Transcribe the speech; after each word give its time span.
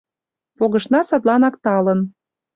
Погышна 0.57 0.99
садланак 1.09 1.55
талын 1.63 1.99